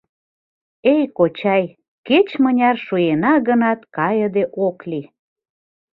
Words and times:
Эй, 0.93 1.03
кочай, 1.17 1.63
кеч-мыняр 2.07 2.75
шуена 2.85 3.33
гынат, 3.47 3.79
кайыде 3.95 4.43
ок 4.65 4.77
лий. 4.89 5.07